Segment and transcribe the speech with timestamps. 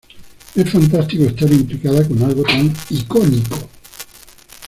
[0.55, 3.69] Es fantástico estar implicada con algo tan icónico.